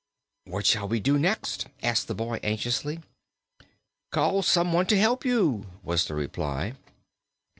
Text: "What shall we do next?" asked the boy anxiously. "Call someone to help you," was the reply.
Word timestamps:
"What 0.45 0.65
shall 0.65 0.87
we 0.87 0.99
do 0.99 1.19
next?" 1.19 1.67
asked 1.83 2.07
the 2.07 2.15
boy 2.15 2.39
anxiously. 2.41 3.01
"Call 4.11 4.41
someone 4.41 4.87
to 4.87 4.97
help 4.99 5.23
you," 5.23 5.67
was 5.83 6.07
the 6.07 6.15
reply. 6.15 6.73